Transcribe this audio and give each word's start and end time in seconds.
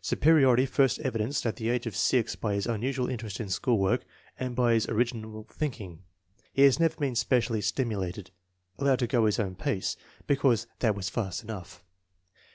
Superiority 0.00 0.64
first 0.64 1.00
evidenced 1.00 1.44
at 1.44 1.56
the 1.56 1.68
age 1.68 1.84
of 1.86 1.94
6 1.94 2.36
by 2.36 2.54
his 2.54 2.66
unusual 2.66 3.10
interest 3.10 3.40
in 3.40 3.50
school 3.50 3.76
work 3.78 4.06
and 4.40 4.56
by 4.56 4.72
his 4.72 4.86
orig 4.86 5.08
inal 5.10 5.46
thinking. 5.50 5.98
Has 6.56 6.80
never 6.80 6.96
been 6.96 7.14
specially 7.14 7.60
stimulated. 7.60 8.30
Allowed 8.78 9.00
to 9.00 9.06
go 9.06 9.26
his 9.26 9.38
own 9.38 9.54
pace 9.54 9.98
"because 10.26 10.66
that 10.78 10.94
was 10.94 11.10
fast 11.10 11.42
enough." 11.44 11.84